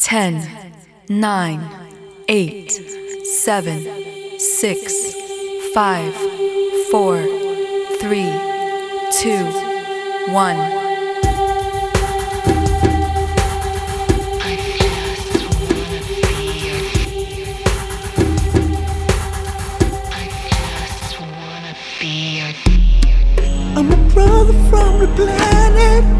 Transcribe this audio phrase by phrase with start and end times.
[0.00, 0.48] 10,
[1.10, 1.60] 9,
[2.26, 5.14] 8, 7, 6,
[5.74, 6.14] 5,
[6.90, 7.22] 4,
[8.00, 8.32] 3,
[9.12, 9.44] 2,
[10.32, 10.56] 1.
[23.76, 26.19] I'm a brother from the planet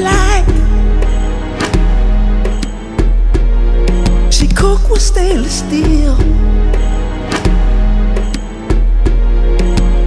[0.00, 0.46] like.
[4.32, 6.16] She cook with stainless steel.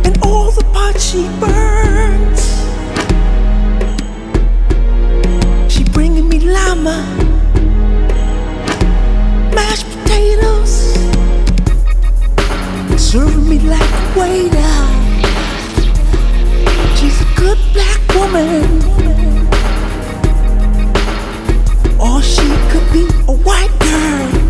[0.06, 2.42] and all the pots she burns.
[5.72, 6.98] She bringing me llama,
[9.54, 10.94] mashed potatoes,
[12.98, 14.76] serving me like a waiter.
[16.98, 18.99] She's a good black woman,
[22.10, 24.50] or she could be a white girl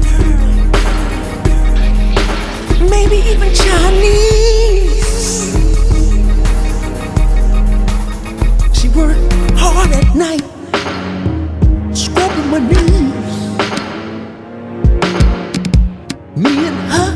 [2.89, 4.99] maybe even Chinese.
[8.73, 10.43] She worked hard at night,
[11.95, 13.35] scrubbing my knees.
[16.35, 17.11] Me and her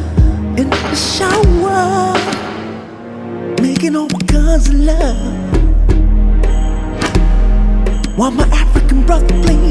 [0.62, 2.14] in the shower,
[3.62, 5.18] making all kinds of love.
[8.18, 9.63] While my African brother played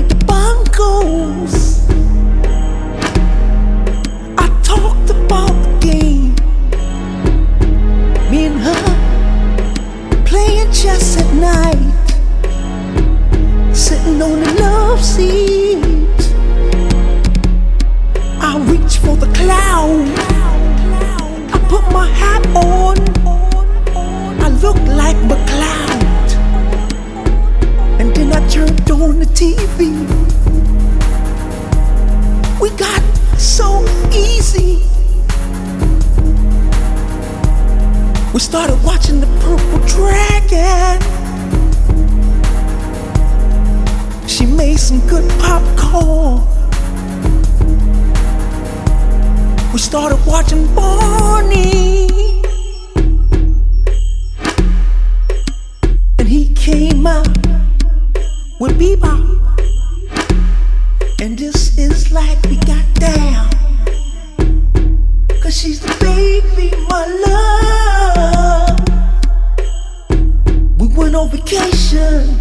[70.96, 72.40] went on vacation.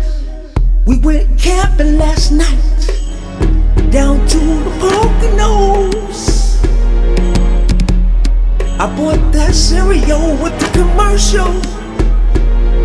[0.85, 2.81] We went camping last night.
[3.91, 6.21] Down to the Poconos.
[8.79, 11.51] I bought that cereal with the commercial.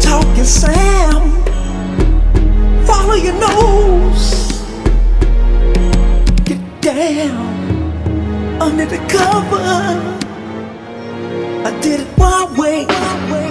[0.00, 1.44] Toucan Sam.
[2.86, 4.46] Follow your nose
[6.46, 9.66] get down under the cover.
[11.66, 12.86] I did it my way.
[12.86, 13.45] She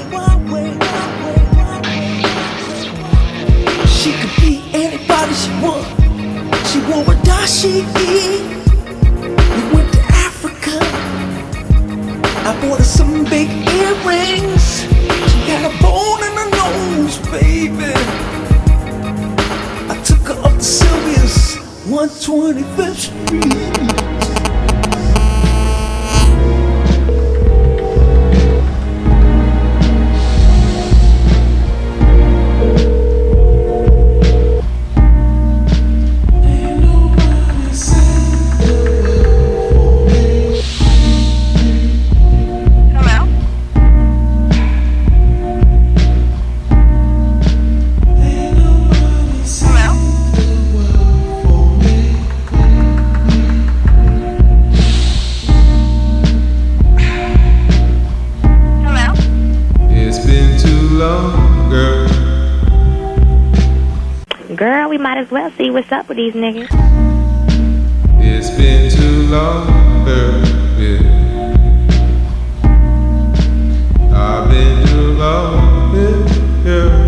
[5.35, 5.85] she want.
[6.67, 8.39] She wore a dashiki.
[9.55, 10.77] We went to Africa.
[12.47, 14.83] I bought her some big earrings.
[15.29, 17.93] She got a bone in her nose, baby.
[19.89, 21.57] I took her up to Sylvia's
[21.89, 24.04] 125th Street.
[64.55, 64.89] Girl.
[64.89, 66.69] We might as well see what's up with these niggas.
[68.19, 70.41] It's been too long, girl.
[74.13, 75.95] I've been too long,
[76.65, 77.04] yeah,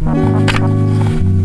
[0.00, 1.37] Thank you.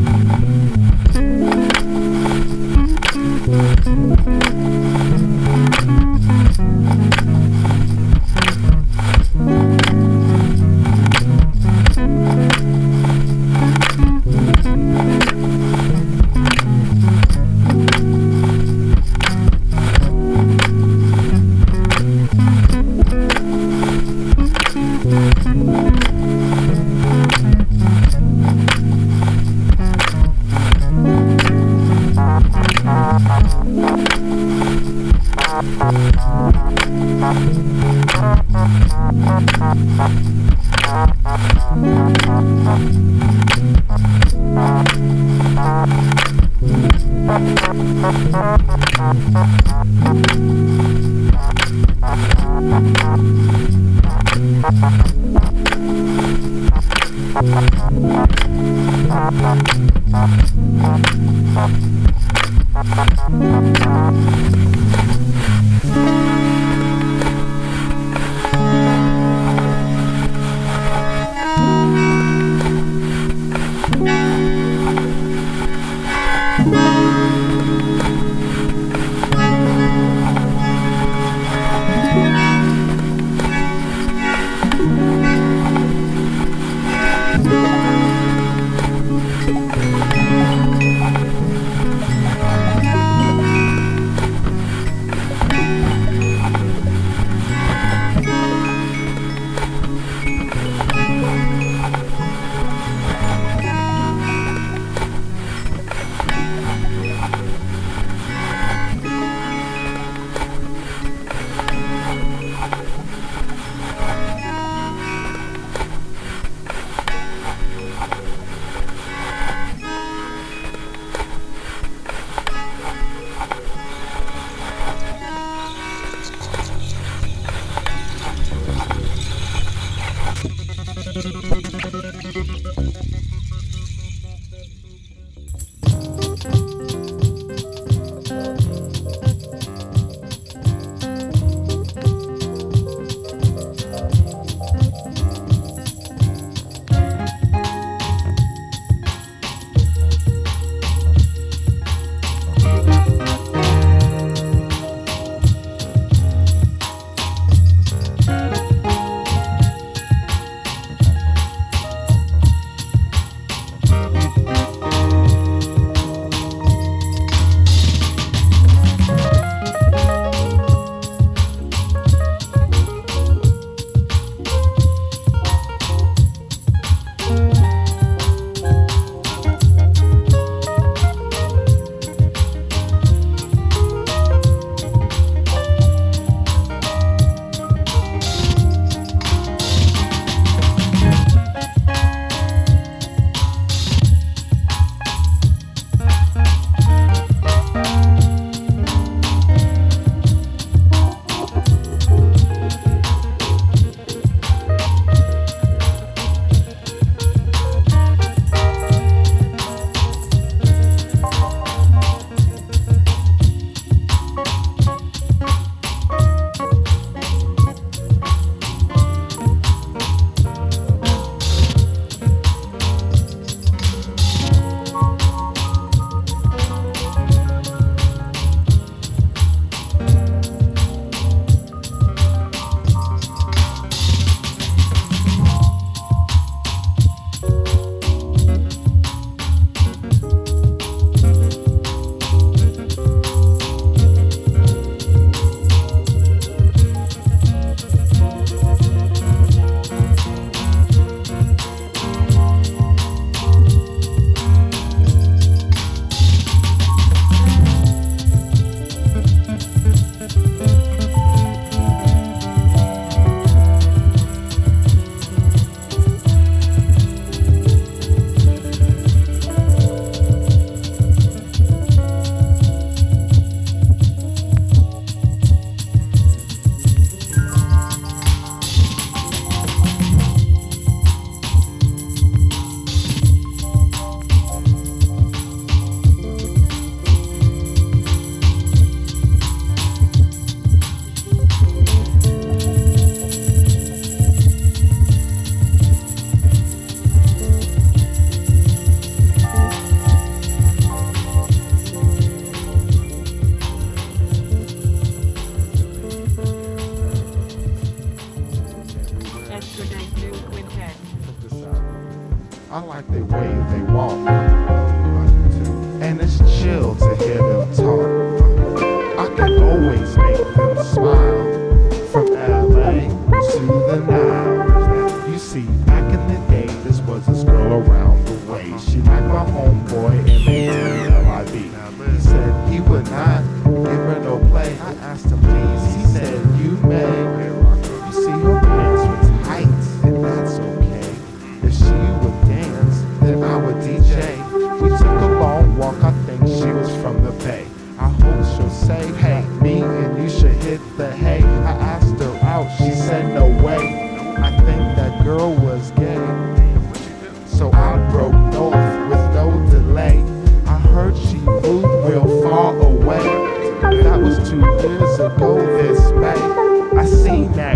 [365.17, 367.00] Years ago this May.
[367.00, 367.75] I seen that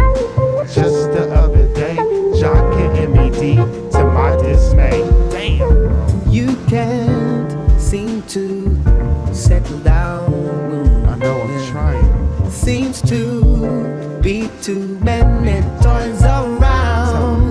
[0.73, 1.95] just the other day.
[2.39, 5.01] Jockin' MED to my dismay.
[5.31, 6.29] Damn.
[6.29, 11.05] You can't seem to settle down.
[11.05, 12.49] I know I'm trying.
[12.49, 17.49] Seems to be too many toys around.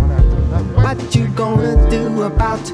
[0.00, 0.82] one after another.
[0.82, 2.64] What you gonna do about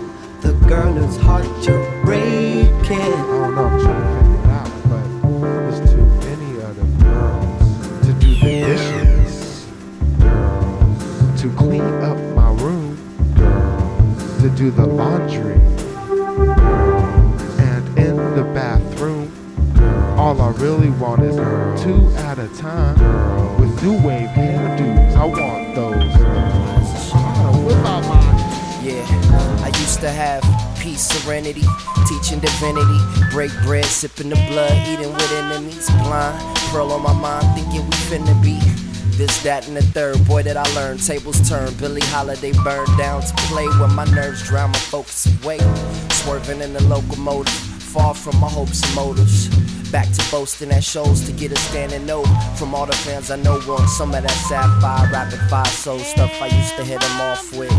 [0.41, 2.73] the girl whose heart you're breaking?
[2.91, 4.14] I don't know, I'm trying
[14.71, 15.55] girls to do the laundry,
[17.59, 19.31] and in the bathroom.
[20.19, 21.37] All I really want is
[21.83, 22.97] two at a time,
[23.61, 25.17] with new wave hairdos.
[25.17, 26.15] I want those.
[28.83, 29.05] Yeah,
[29.65, 30.43] I used to have
[30.79, 31.65] peace, serenity,
[32.07, 32.99] teaching divinity,
[33.33, 37.97] break bread, sipping the blood, eating with enemies, blind, pearl on my mind, thinking we
[38.09, 38.61] finna be.
[39.17, 40.25] This, that, and the third.
[40.27, 41.01] Boy, that I learned.
[41.01, 41.73] Tables turn.
[41.75, 45.59] Billie Holiday burned down to play when my nerves drown my focus away.
[46.11, 49.49] Swerving in the locomotive, far from my hopes and motives.
[49.93, 53.37] Back to boasting at shows to get a standing note from all the fans I
[53.37, 57.21] know want some of that sapphire, rapid fire soul stuff I used to hit them
[57.21, 57.71] off with.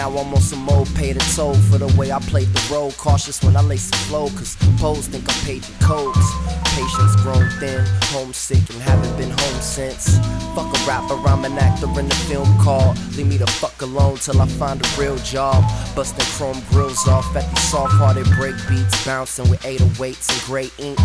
[0.00, 2.90] Now I'm on some old paid a toll for the way I played the role.
[2.92, 6.26] Cautious when I lace the flow, cause pose think I'm paging codes.
[6.72, 10.16] Patience grown thin, homesick, and haven't been home since.
[10.54, 12.96] Fuck a rapper, I'm an actor in the film called.
[13.14, 15.62] Leave me the fuck alone till I find a real job.
[15.94, 20.70] Busting chrome grills off at these soft hearted break beats, bouncing with 808s and gray
[20.78, 20.98] ink.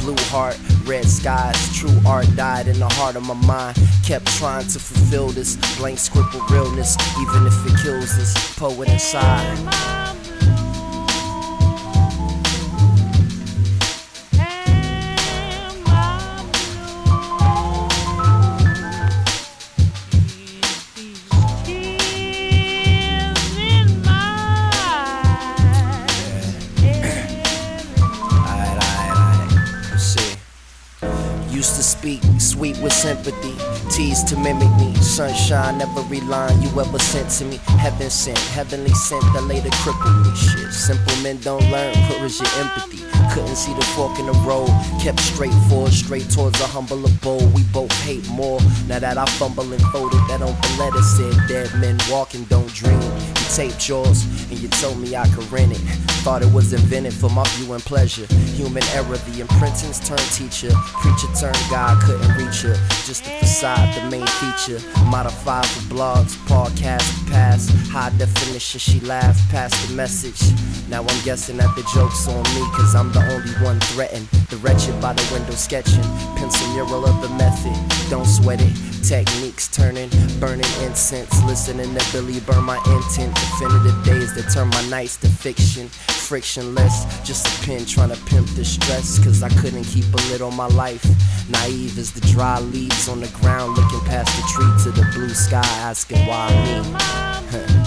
[0.00, 3.78] Blue heart, red skies, true art died in the heart of my mind.
[4.04, 8.88] Kept trying to fulfill this blank script with realness, even if it kills this poet
[8.88, 9.58] inside.
[31.50, 33.54] Used to speak sweet with sympathy,
[33.90, 34.71] teased to mimic.
[35.12, 37.58] Sunshine, every line you ever sent to me.
[37.78, 40.34] Heaven sent, heavenly sent that later crippled me.
[40.34, 41.94] Shit, simple men don't learn.
[42.24, 43.04] Is your empathy?
[43.34, 44.70] Couldn't see the fork in the road.
[45.02, 47.52] Kept straight forward, straight towards a humble abode.
[47.52, 48.58] We both hate more.
[48.88, 53.02] Now that I fumble and folded, that open letter said dead men walking don't dream.
[53.02, 56.11] You taped yours and you told me I could rent it.
[56.22, 58.26] Thought it was invented for my view and pleasure.
[58.54, 60.70] Human error, the imprintings turned teacher.
[61.02, 62.74] Preacher turned God, couldn't reach her.
[63.04, 64.78] Just the facade, the main feature.
[65.06, 67.68] Modified for blogs, podcast, pass.
[67.90, 70.40] High definition, she laughed past the message.
[70.88, 74.28] Now I'm guessing that the joke's on me, cause I'm the only one threatened.
[74.48, 76.04] The wretched by the window sketching.
[76.36, 77.74] Pencil mural of the method.
[78.10, 78.72] Don't sweat it.
[79.02, 81.42] Techniques turning, burning incense.
[81.44, 83.34] Listening to Billy burn my intent.
[83.34, 85.90] Definitive days that turn my nights to fiction.
[86.32, 89.22] Frictionless, just a pen trying to pimp the stress.
[89.22, 91.04] Cause I couldn't keep a lid on my life.
[91.50, 95.28] Naive as the dry leaves on the ground, looking past the tree to the blue
[95.34, 97.78] sky, asking why me.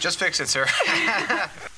[0.00, 0.66] Just fix it, sir.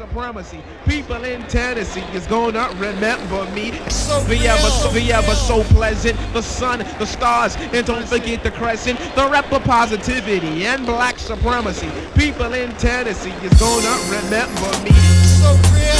[0.00, 0.62] supremacy.
[0.86, 3.72] People in Tennessee is gonna remember me.
[3.90, 6.16] So be ever, so so pleasant.
[6.32, 8.98] The sun, the stars, and don't forget the crescent.
[9.14, 11.90] The rapper positivity and black supremacy.
[12.14, 14.96] People in Tennessee is gonna remember me.
[15.36, 15.90] So real.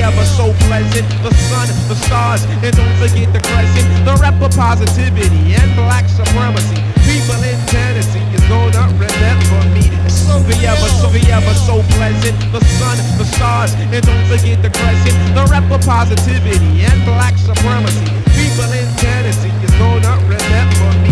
[0.00, 1.06] Ever so pleasant.
[1.22, 4.06] The sun, the stars, and don't forget the crescent.
[4.06, 6.89] The rapper positivity and black supremacy.
[7.10, 9.90] People in Tennessee is gonna remember me.
[10.62, 12.36] Ever, so be ever so pleasant.
[12.52, 15.16] The sun, the stars, and don't forget the crescent.
[15.34, 18.06] The rapper positivity and black supremacy.
[18.38, 21.09] People in Tennessee is gonna remember me.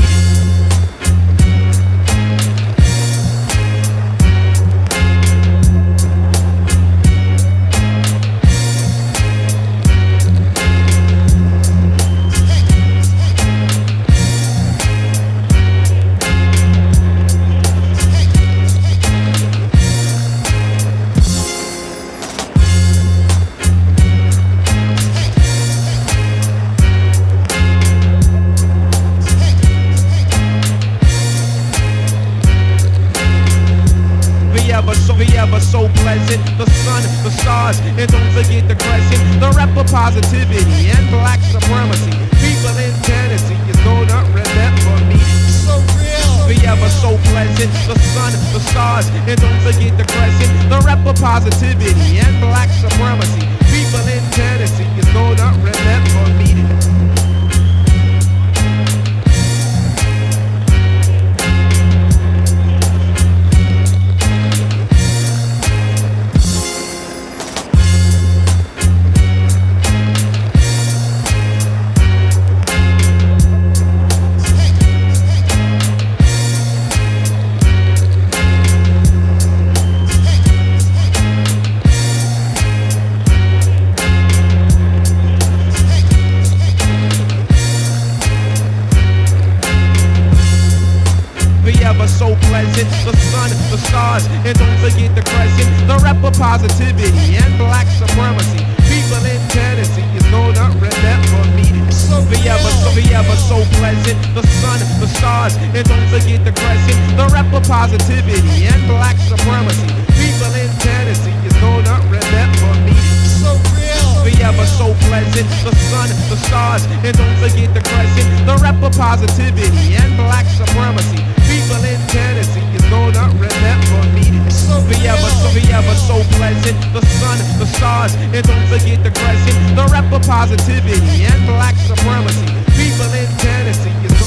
[92.08, 92.88] Be so pleasant.
[93.04, 95.68] The sun, the stars, and don't forget the crescent.
[95.86, 98.64] The rapper positivity and black supremacy.
[98.88, 101.68] People in Tennessee is gonna remember me.
[101.92, 104.16] So be ever, so be ever so pleasant.
[104.34, 106.98] The sun, the stars, and don't forget the crescent.
[107.16, 109.92] The rapper positivity and black supremacy.
[110.16, 112.96] People in Tennessee is gonna remember me.
[113.42, 114.24] So real.
[114.24, 115.48] Be ever so pleasant.
[115.64, 118.28] The sun, the stars, and don't forget the crescent.
[118.48, 121.37] The rapper positivity and black supremacy.
[121.68, 124.24] People in Tennessee is gonna remember me.
[124.48, 126.80] So be ever, so be ever so pleasant.
[126.96, 129.76] The sun, the stars, and don't forget the crescent.
[129.76, 132.48] The rapper positivity and black supremacy.
[132.72, 134.17] People in Tennessee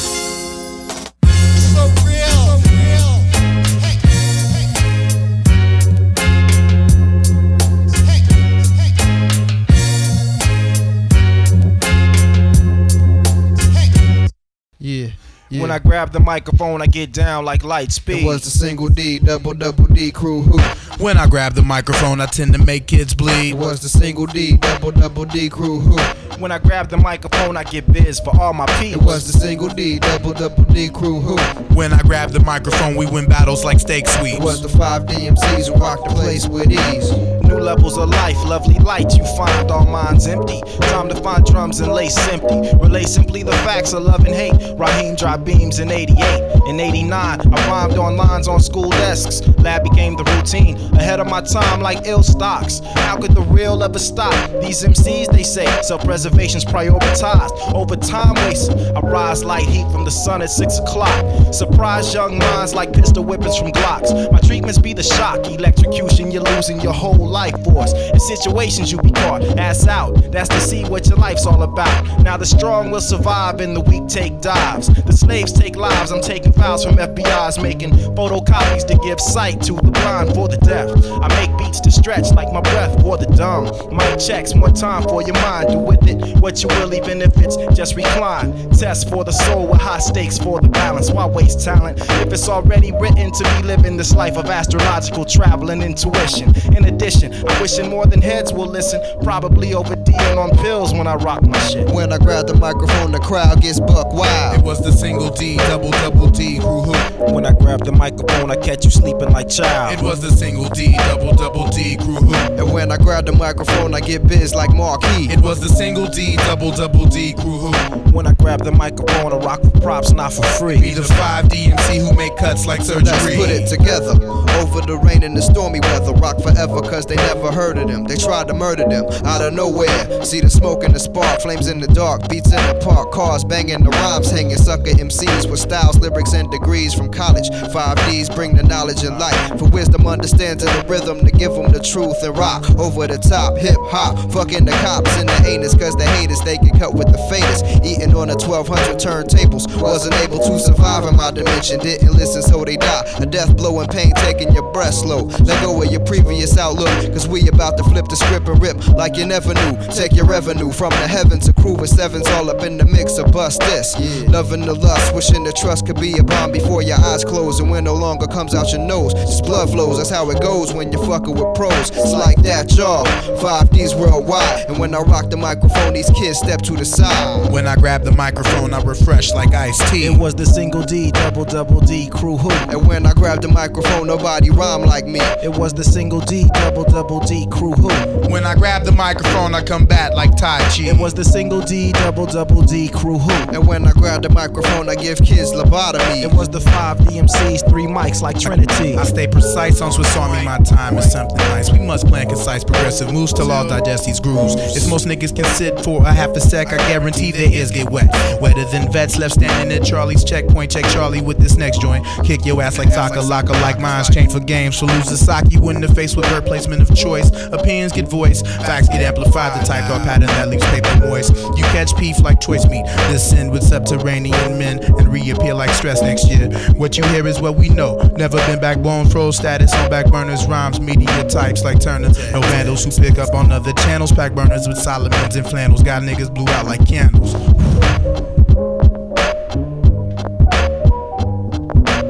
[15.71, 18.23] I grab the microphone, I get down like light speed.
[18.23, 20.59] It was the single D, double double D crew who.
[20.97, 23.55] When I grab the microphone, I tend to make kids bleed.
[23.55, 25.97] Was the single D, double double D crew who.
[26.39, 29.01] When I grab the microphone, I get biz for all my people.
[29.01, 31.37] It was the single D, double double D crew who.
[31.75, 34.37] When I grab the microphone, we win battles like steak sweeps.
[34.37, 37.11] It was the five DMCs who rocked the place with ease.
[37.47, 40.61] New levels of life, lovely light you find, all minds empty.
[40.87, 42.77] Time to find drums and lace empty.
[42.77, 44.53] Relay simply the facts of love and hate.
[44.77, 46.61] Raheem dropped beams in 88.
[46.67, 49.41] In 89, I rhymed on lines on school desks.
[49.59, 50.77] Lab became the routine.
[50.93, 52.81] Ahead of my time, like ill stocks.
[52.95, 54.33] How could the real ever stop?
[54.61, 57.73] These MCs, they say, self preservation's prioritized.
[57.73, 61.53] Over time wasting, I rise like heat from the sun at 6 o'clock.
[61.53, 64.31] Surprise young minds like pistol whippers from Glocks.
[64.31, 65.45] My treatments be the shock.
[65.47, 67.93] Electrocution, you're losing your whole life force.
[67.93, 70.31] In situations you be caught, ass out.
[70.31, 72.19] That's to see what your life's all about.
[72.23, 74.87] Now the strong will survive and the weak take dives.
[74.87, 76.11] The slaves take lives.
[76.11, 80.57] I'm taking files from FBI's, making photocopies to give sight to the blind for the
[80.71, 80.89] deaf.
[81.21, 83.65] I make beats to stretch like my breath for the dumb.
[83.95, 85.69] Mic checks, more time for your mind.
[85.69, 88.69] Do with it what you will, even if it's just recline.
[88.71, 91.11] Test for the soul with high stakes for the balance.
[91.11, 95.71] Why waste talent if it's already written to be living this life of astrological travel
[95.71, 96.53] and intuition?
[96.77, 97.33] In addition.
[97.33, 99.01] I'm wishing more than heads will listen.
[99.23, 101.89] Probably over D'ing on pills when I rock my shit.
[101.91, 104.59] When I grab the microphone, the crowd gets buck wild.
[104.59, 107.33] It was the single D, double double D crew hoop.
[107.33, 109.99] When I grab the microphone, I catch you sleeping like child.
[109.99, 112.59] It was the single D, double double D crew hoop.
[112.59, 115.31] And when I grab the microphone, I get biz like Marquis.
[115.31, 118.13] It was the single D, double double D crew hoop.
[118.13, 120.81] When I grab the microphone, I rock with props, not for free.
[120.81, 123.05] Be the 5 DMC who make cuts like surgery.
[123.05, 124.11] Let's put it together.
[124.59, 126.11] Over the rain and the stormy weather.
[126.13, 128.03] Rock forever, cause they never heard of them.
[128.03, 130.25] They tried to murder them out of nowhere.
[130.25, 133.43] See the smoke and the spark, flames in the dark, beats in the park, cars
[133.43, 134.57] banging, the rhymes hanging.
[134.57, 137.49] Sucker MCs with styles, lyrics, and degrees from college.
[137.49, 139.57] 5Ds bring the knowledge and light.
[139.57, 142.67] For wisdom, understanding the rhythm to give them the truth and rock.
[142.79, 144.17] Over the top, hip hop.
[144.31, 147.85] Fucking the cops and the anus, cause the haters, they get cut with the faintest.
[147.85, 149.69] Eating on the 1200 turntables.
[149.79, 151.79] Wasn't able to survive in my dimension.
[151.79, 153.05] Didn't listen, so they die.
[153.19, 155.29] A death blow and pain taking your breath slow.
[155.45, 158.77] Let go of your previous outlook, cause we about to flip the script and rip
[158.97, 159.77] like you never knew.
[159.93, 163.17] Take your revenue from the heavens, a crew with sevens all up in the mix
[163.19, 163.93] of bust this.
[163.99, 164.31] Yeah.
[164.31, 167.69] Loving the lust, wishing the trust could be a bomb before your eyes close and
[167.69, 169.13] when no longer comes out your nose.
[169.13, 171.89] Just blood flows, that's how it goes when you're fucking with pros.
[171.89, 173.05] It's like that, y'all.
[173.05, 177.51] 5Ds worldwide, and when I rock the microphone, these kids step to the side.
[177.51, 180.05] When I grab the microphone, I refresh like iced tea.
[180.05, 182.51] It was the single D, double double D crew who.
[182.71, 185.19] And when I grab the microphone, nobody rhyme like me.
[185.43, 187.89] It was the single D, double double D crew who.
[188.29, 190.89] When I grab the microphone, I combat like Tai Chi.
[190.89, 193.31] It was the single D, double double D crew who.
[193.53, 196.23] And when I grab the microphone, I give kids lobotomy.
[196.23, 198.95] It was the five DMCs, three mics like Trinity.
[198.95, 201.71] I stay precise on Swiss Army, my time is something nice.
[201.71, 204.53] We must plan concise, progressive moves till all digest these grooves.
[204.77, 207.89] If most niggas can sit for a half a sec, I guarantee their ears get
[207.89, 208.07] wet.
[208.39, 210.71] Wetter than vets left standing at Charlie's checkpoint.
[210.71, 212.05] Check Charlie with this next joint.
[212.23, 214.77] Kick your ass like Taka Laka, like minds change for games.
[214.77, 217.31] So lose the sock, you in the face with word placement of choice.
[217.51, 219.59] Opinions get voiced, facts get amplified.
[219.59, 221.35] The type of pattern that leaves paper moist.
[221.57, 222.85] You catch beef like choice meat.
[223.09, 226.49] Descend with subterranean men and reappear like stress next year.
[226.75, 227.97] What you hear is what we know.
[228.17, 232.09] Never been backbone, froze status on back burners, rhymes, media types like Turner.
[232.31, 234.11] No vandals who pick up on other channels.
[234.11, 235.81] Pack burners with Solomons and flannels.
[235.81, 237.33] Got niggas blew out like candles.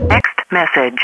[0.10, 1.00] Next message.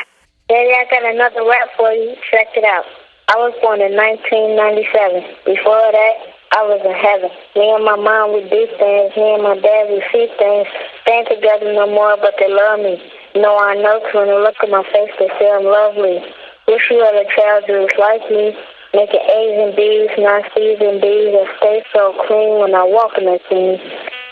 [0.50, 2.16] Daddy, I got another rap for you.
[2.32, 2.86] Check it out.
[3.30, 5.44] I was born in 1997.
[5.44, 6.16] Before that,
[6.56, 7.28] I was in heaven.
[7.60, 9.12] Me and my mom, we do things.
[9.20, 10.68] Me and my dad, we see things.
[11.04, 12.96] They ain't together no more, but they love me.
[13.36, 16.24] No, I know 'cause when they look at my face, they say I'm lovely.
[16.68, 18.52] Wish you had a child who was like me.
[18.94, 23.18] Making A's and B's, not C's and D's, and stay so clean when I walk
[23.18, 23.80] in the scene.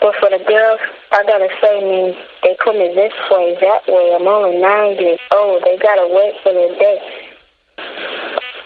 [0.00, 0.80] But for the girls,
[1.12, 4.16] I gotta say, man, they put me this way, that way.
[4.16, 5.62] I'm only nine years old.
[5.64, 6.98] They gotta wait for the day.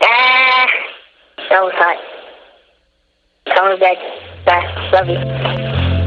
[0.03, 0.67] Ah,
[1.51, 1.99] that was hot.
[3.47, 3.99] Me back.
[4.47, 4.91] Bye.
[4.93, 6.00] Love you.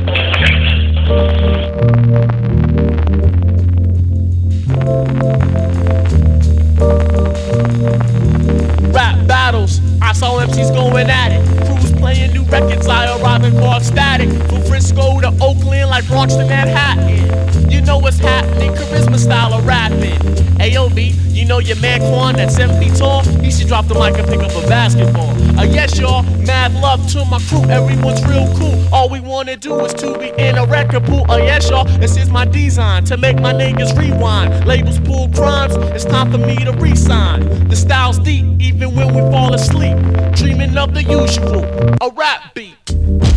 [8.93, 11.41] Rap battles, I saw MCs going at it.
[11.65, 14.29] Crews playing new records, I arrive in bar static.
[14.49, 17.71] From Frisco to Oakland, like Bronx to Manhattan.
[17.71, 20.19] You know what's happening, charisma style of rapping.
[20.59, 23.23] AOB, you know your man Quan, that's 7 feet tall.
[23.41, 25.29] He should drop the mic and pick up a basketball.
[25.59, 28.87] Uh, yes, y'all, mad love to my crew, everyone's real cool.
[28.93, 31.29] All we wanna do is to be in a record pool.
[31.29, 34.65] Uh, yes, y'all, this is my design to make my niggas rewind.
[34.65, 37.67] Labels pull crimes, it's time for me to resign.
[37.67, 39.97] The style's deep, even when we fall asleep.
[40.35, 41.63] Dreaming of the usual,
[42.01, 42.75] a rap beat.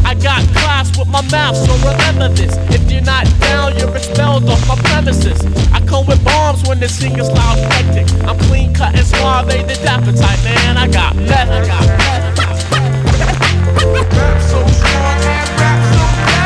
[0.04, 0.42] I got
[0.98, 2.56] with my mouth, so remember this.
[2.74, 5.40] If you're not down, you're expelled off my premises.
[5.72, 8.08] I come with bombs when the singer's loud hectic.
[8.24, 10.76] I'm clean cut and suave, the dapper type, man.
[10.76, 12.26] I got meth, I got meth.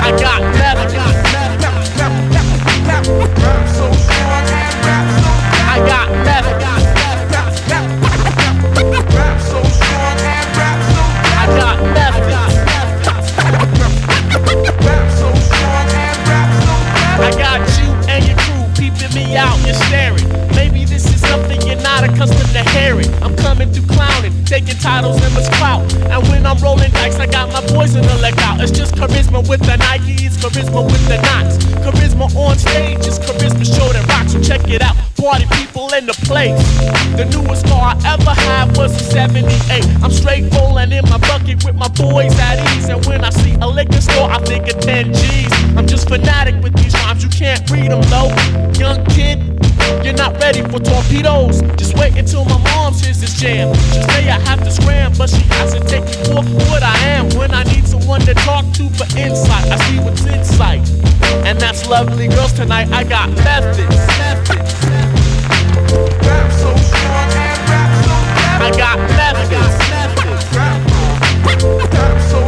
[0.02, 1.19] I got meth, I got
[22.52, 23.20] to.
[23.22, 25.82] I'm coming through clowning, taking titles and much clout.
[26.10, 28.60] And when I'm rolling dice, I got my boys in the leg out.
[28.60, 31.58] It's just charisma with the Nikes, charisma with the knots.
[31.84, 34.32] Charisma on stage is charisma show that rocks.
[34.32, 36.58] So check it out, party people in the place.
[37.16, 39.84] The newest car I ever had was a 78.
[40.02, 42.88] I'm straight rolling in my bucket with my boys at ease.
[42.88, 45.52] And when I see a liquor store, I think of 10 G's.
[45.76, 48.30] I'm just fanatic with these rhymes, you can't read them though.
[48.78, 49.38] Young kid,
[50.05, 51.62] you're not ready for torpedoes.
[51.76, 53.74] Just wait until my mom's hears this jam.
[53.74, 56.96] She say I have to scram, but she has to take me for what I
[57.14, 57.29] am.
[57.38, 60.88] When I need someone to talk to for insight, I see what's in sight.
[61.46, 62.90] And that's lovely girls tonight.
[62.92, 63.96] I got methods.
[64.18, 64.74] methods.
[68.62, 69.90] I got methods.
[72.33, 72.39] I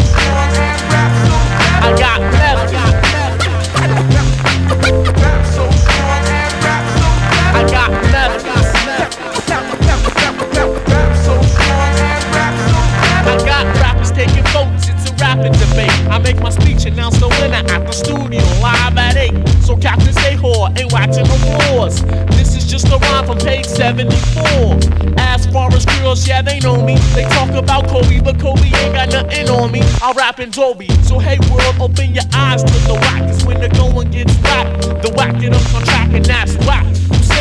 [16.22, 19.32] make my speech, announce the winner at the studio, live at 8.
[19.62, 22.02] So Captain Stay Whore ain't watching applause.
[22.36, 25.18] This is just a rhyme from page 74.
[25.18, 26.96] As far as girls, yeah, they know me.
[27.14, 29.80] They talk about Kobe, but Kobe ain't got nothing on me.
[30.02, 30.88] I rap in Dolby.
[31.02, 33.22] So hey world, open your eyes to the whack.
[33.22, 34.66] Cause when the going gets whack,
[35.02, 36.91] the whack up on track and that's whack.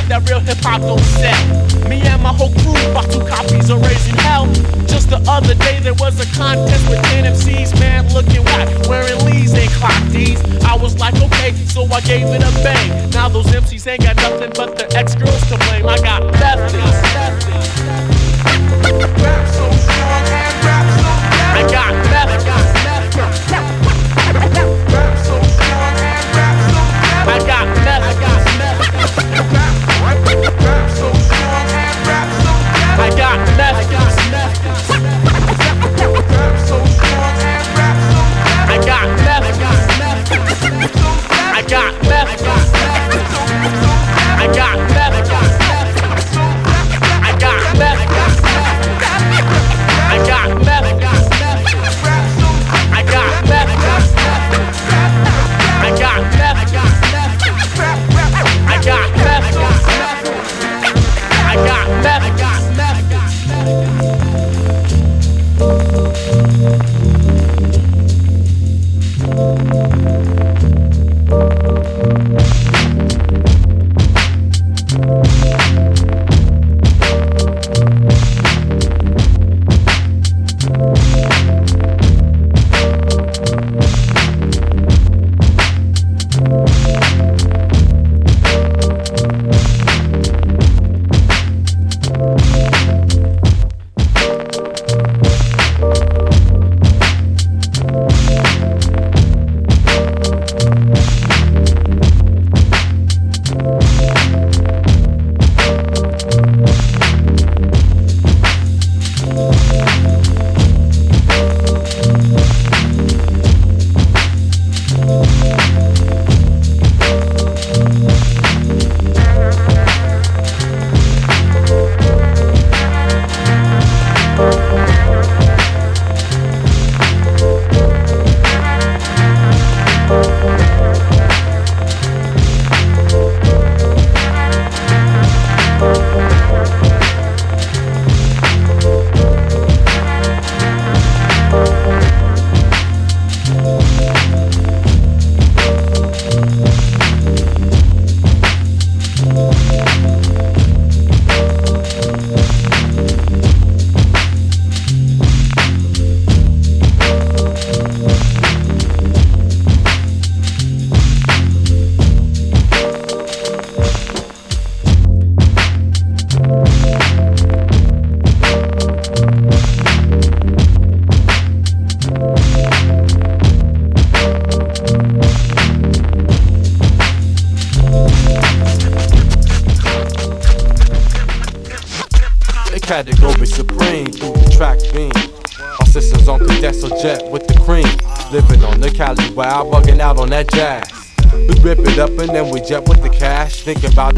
[0.02, 1.90] Who that real hip hop don't sell?
[1.90, 4.48] Me and my whole crew bought two copies of Raising Hell.
[4.88, 9.20] Just the other day there was a contest with 10 MCs, man looking whack, wearing
[9.26, 10.42] Lee's and clock D's.
[10.66, 13.10] I was like, okay, so I gave it a bang.
[13.12, 15.88] Now those MCs ain't got nothing but their ex girls to blame.
[15.88, 16.74] I got methods.
[21.54, 22.81] I got methods.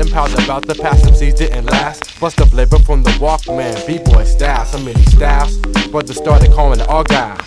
[0.09, 2.19] Them, about the past MCs didn't last.
[2.19, 5.57] Bust the flavor from the Walkman, B-boy style, so many styles.
[5.87, 7.37] Brothers started calling it Argyle.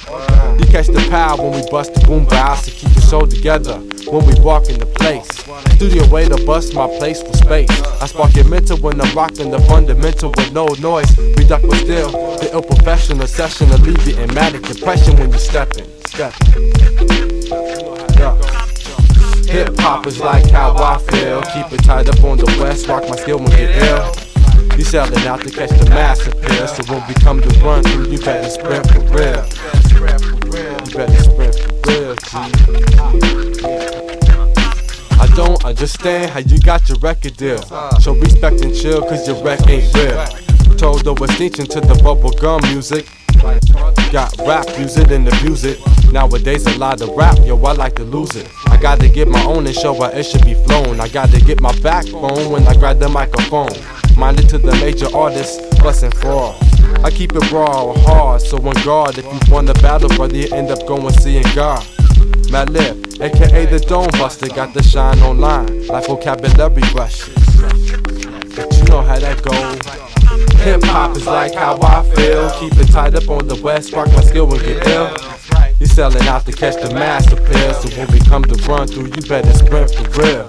[0.59, 3.79] You catch the power when we bust the boom bows to keep the show together
[4.11, 5.29] when we walk in the place.
[5.77, 7.71] Studio way to bust my place for space.
[8.01, 11.17] I spark your mental when I'm rocking the fundamental with no noise.
[11.19, 12.11] We duck but still.
[12.39, 15.87] The ill professional session alleviating matic depression when you're stepping.
[16.07, 16.73] Stepping.
[18.19, 18.66] Yeah.
[19.49, 21.43] Hip hop is like how I feel.
[21.43, 24.13] Keep it tied up on the west, rock my skill when get ill.
[24.77, 26.67] You selling out to catch the mass appeal.
[26.69, 29.47] So when we come to run through, you better sprint for real.
[30.85, 32.37] You better sprint for real, G.
[35.19, 37.63] I don't understand how you got your record deal.
[38.01, 40.27] Show respect and chill, cause your wreck ain't real.
[40.77, 43.07] Told the extension to the bubble gum music.
[44.13, 45.81] Got rap, use it and abuse it.
[46.13, 48.49] Nowadays, a lot of rap, yo, I like to lose it.
[48.67, 51.01] I gotta get my own and show why it should be flown.
[51.01, 53.69] I gotta get my backbone when I grab the microphone.
[54.17, 56.55] Minded to the major artists, bustin' for.
[57.05, 59.19] I keep it raw, hard, so on guard.
[59.19, 61.85] If you want a battle, brother, you end up going seeing God.
[62.51, 67.46] Mad Lip, aka the Dome Buster, got the shine online, like vocabulary brushes.
[68.57, 70.61] You know how that goes.
[70.65, 72.51] Hip hop is like how I feel.
[72.59, 75.15] Keep it tied up on the west, spark my skill and get ill.
[75.79, 77.75] You selling out to catch the mass appeal.
[77.75, 80.49] So when we come to run through, you better sprint for real.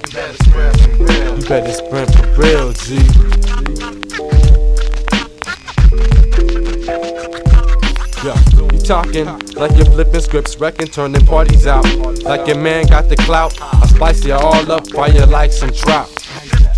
[1.36, 2.96] You better sprint for real, G.
[8.24, 8.40] Yeah,
[8.72, 11.86] you talking like you're flipping scripts, wrecking, turning parties out.
[12.24, 13.62] Like your man got the clout.
[13.62, 16.17] I spice you all up, fire like some trout.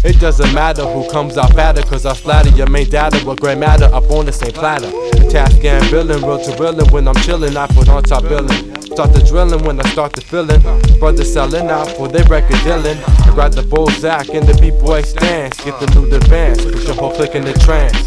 [0.02, 3.56] It doesn't matter who comes out fatter, cause I splatter your main data with gray
[3.56, 4.89] matter up on the same platter.
[5.30, 8.76] Task and billing, real to reeling when I'm chillin', I put on top billing.
[8.82, 10.62] Start the drilling when I start the feeling.
[11.00, 12.97] Brothers selling out for their record dealing.
[12.97, 15.64] I grab the Bozak and the B-boy stance.
[15.64, 18.02] Get the new advance, put your whole click in the trance.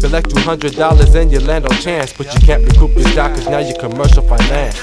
[0.00, 3.34] Collect two hundred dollars and you land on chance, but you can't recoup your stock
[3.34, 4.78] cause now you commercial finance.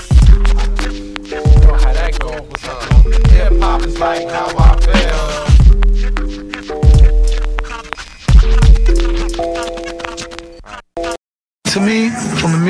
[1.71, 2.33] How that goes.
[2.63, 5.36] Uh, Hip hop is like how I feel.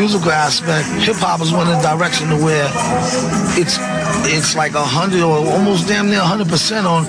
[0.08, 2.66] Musical aspect, hip hop is one of the direction to where
[3.60, 3.76] it's
[4.34, 7.06] it's like a hundred or almost damn near hundred percent on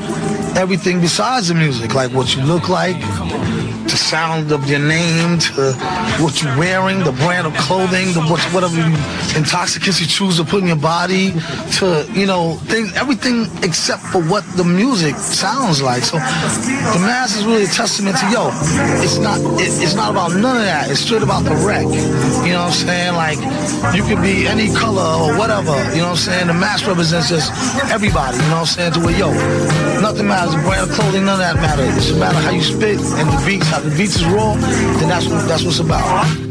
[0.56, 2.96] everything besides the music, like what you look like,
[3.98, 5.72] sound of your name, to
[6.22, 8.94] what you're wearing, the brand of clothing, the what, whatever you,
[9.36, 11.32] intoxicants you choose to put in your body,
[11.78, 16.02] to you know things, everything except for what the music sounds like.
[16.02, 18.50] So the mass is really a testament to yo.
[19.02, 20.90] It's not it, it's not about none of that.
[20.90, 21.84] It's straight about the wreck.
[22.46, 23.14] You know what I'm saying?
[23.14, 23.38] Like
[23.94, 25.74] you could be any color or whatever.
[25.92, 26.46] You know what I'm saying?
[26.46, 27.52] The mass represents just
[27.90, 28.36] everybody.
[28.36, 28.92] You know what I'm saying?
[28.94, 29.30] To where yo,
[30.00, 30.54] nothing matters.
[30.54, 31.96] The brand of clothing, none of that matters.
[31.96, 33.66] It's a matter how you spit and the beats.
[33.68, 36.47] How the beats is raw, then that's what that's what's about.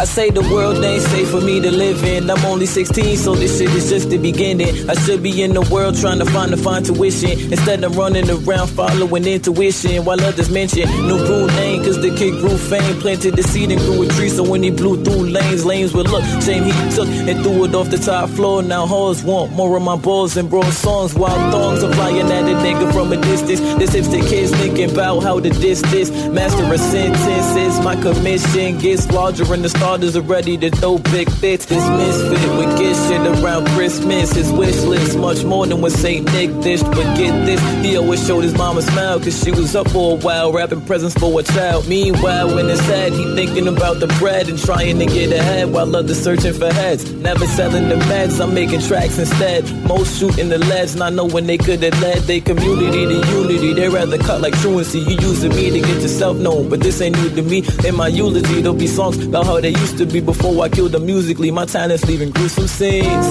[0.00, 2.30] I say the world ain't safe for me to live in.
[2.30, 4.88] I'm only 16, so this shit is just the beginning.
[4.88, 7.52] I should be in the world trying to find a fine tuition.
[7.52, 12.40] Instead, I'm running around following intuition while others mention new brew name, cause the kid
[12.40, 12.98] grew fame.
[13.02, 16.08] Planted the seed and grew a tree, so when he blew through lanes, lanes would
[16.08, 16.24] look.
[16.40, 18.62] Shame he took and threw it off the top floor.
[18.62, 21.12] Now hoes want more of my balls and broad songs.
[21.12, 23.60] While thongs are flying at a nigga from a distance.
[23.76, 26.10] This hipster kids thinking about how to diss this.
[26.28, 31.28] Master of sentences, my commission gets larger in the starters are ready to throw big
[31.28, 31.66] fits.
[31.66, 34.30] This misfit would get shit around Christmas.
[34.30, 36.24] His wish list much more than what St.
[36.32, 36.84] Nick dished.
[36.84, 40.20] But get this, he always showed his mama smile cause she was up for a
[40.20, 41.88] while wrapping presents for a child.
[41.88, 45.96] Meanwhile, when it's sad, he thinking about the bread and trying to get ahead while
[45.96, 47.12] others searching for heads.
[47.14, 49.64] Never selling the meds, I'm making tracks instead.
[49.88, 53.72] Most shooting the leads, not knowing they could have led their community to unity.
[53.72, 55.00] They rather cut like truancy.
[55.00, 57.64] You using me to get yourself known, but this ain't new to me.
[57.84, 60.92] In my eulogy, there'll be songs about how they used to be before I killed
[60.92, 61.50] them musically.
[61.50, 63.28] My talent's leaving gruesome scenes.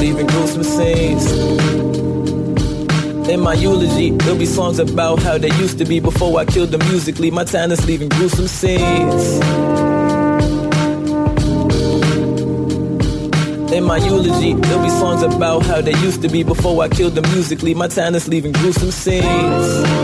[0.00, 1.26] Leaving gruesome scenes.
[3.28, 6.70] In my eulogy, there'll be songs about how they used to be before I killed
[6.70, 7.30] them musically.
[7.30, 9.40] My talent's leaving gruesome scenes.
[13.72, 17.14] In my eulogy, there'll be songs about how they used to be before I killed
[17.14, 17.74] them musically.
[17.74, 20.01] My talent's leaving gruesome scenes.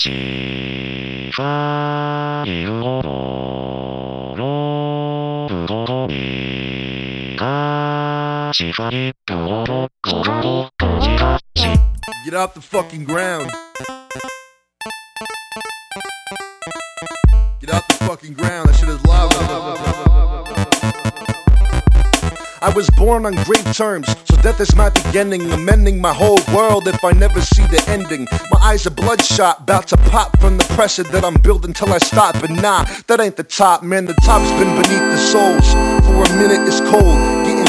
[0.00, 3.08] しかいるほど
[4.36, 11.66] のぶほどにかしかいるほどのぶほどにかし
[12.24, 13.50] Get off the fucking ground.
[17.60, 18.68] Get off the fucking ground.
[18.68, 19.32] That shit is loud.
[22.62, 25.51] I was born on great terms, so death is my beginning.
[25.51, 28.27] Amending my whole world if I never see the ending.
[28.51, 31.99] My eyes are bloodshot, about to pop from the pressure that I'm building till I
[31.99, 32.39] stop.
[32.41, 34.05] But nah, that ain't the top, man.
[34.05, 35.73] The top's been beneath the souls.
[36.05, 37.17] For a minute it's cold,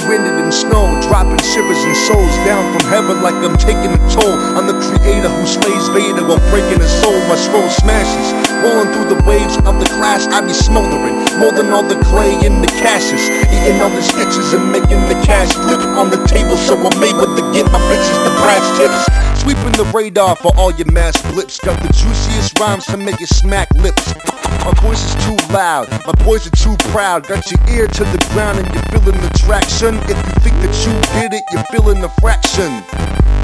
[0.08, 4.36] winded in snow, dropping shivers and souls down from heaven like I'm taking a toll
[4.58, 7.18] on the creator who slays Vader while breaking his soul.
[7.28, 8.28] My scroll smashes,
[8.62, 10.26] rolling through the waves of the clash.
[10.28, 14.52] I be smoldering, more than all the clay in the caches, eating all the stitches
[14.52, 16.56] and making the cash flip on the table.
[16.56, 19.00] So I'm able to get my bitches the brass tips.
[19.42, 21.58] Sweeping the radar for all your mass blips.
[21.58, 24.14] Got the juiciest rhymes to make you smack lips.
[24.62, 27.26] My voice is too loud, my boys are too proud.
[27.26, 29.91] Got your ear to the ground and you're feeling the traction.
[30.08, 32.82] If you think that you did it, you're feeling the fraction.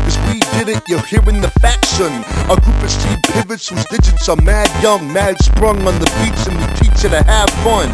[0.09, 2.09] Cause we did it, you're hearing the faction.
[2.49, 6.49] Our group is T pivots whose digits are mad young, mad sprung on the beats,
[6.49, 7.93] and we teach you to have fun.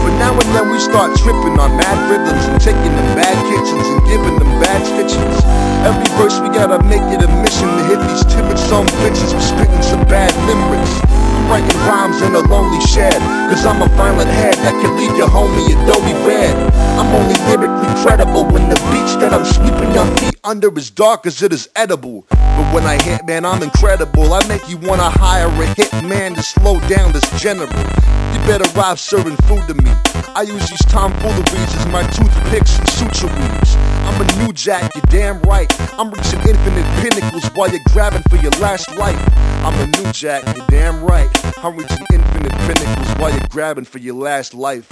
[0.00, 3.84] But now and then we start tripping on mad rhythms and taking them bad kitchens
[3.84, 5.36] and giving them bad stitches.
[5.84, 9.44] Every verse we gotta make it a mission to hit these timid some bitches with
[9.44, 11.09] spitting some bad limericks.
[11.48, 15.28] Writing rhymes in a lonely shed, cause I'm a violent head that can leave your
[15.28, 16.54] homie Adobe red.
[16.98, 21.26] I'm only lyrically credible when the beats that I'm sweeping your feet under is dark
[21.26, 22.26] as it is edible.
[22.30, 24.32] But when I hit, man, I'm incredible.
[24.32, 27.68] I make you wanna hire a hit man to slow down this general.
[27.68, 29.90] You better arrive serving food to me.
[30.34, 33.79] I use these tomfooleries as my toothpicks and suture weaves.
[34.04, 35.70] I'm a new jack, you're damn right.
[35.98, 39.20] I'm reaching infinite pinnacles while you're grabbing for your last life.
[39.64, 41.28] I'm a new jack, you're damn right.
[41.64, 44.86] I'm reaching infinite pinnacles while you're grabbing for your last life.